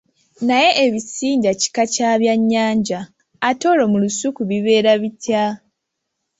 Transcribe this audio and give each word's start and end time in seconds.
Naye 0.47 0.69
ebisinja 0.85 1.51
kika 1.61 1.83
kya 1.93 2.11
byannyanja, 2.21 2.99
ate 3.49 3.63
olwo 3.71 3.85
mu 3.91 3.97
lusuku 4.03 4.41
bibeeramu 4.49 4.99
bitya? 5.03 5.43